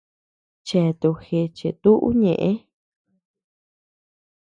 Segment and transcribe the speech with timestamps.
[0.67, 2.49] Cheatu géche tuʼu ñeʼe.